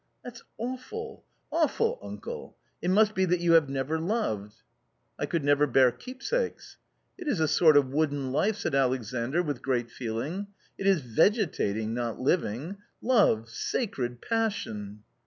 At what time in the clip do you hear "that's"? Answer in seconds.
0.23-0.41